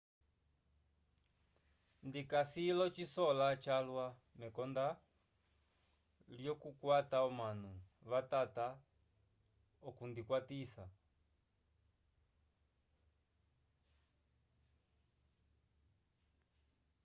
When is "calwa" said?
3.63-4.05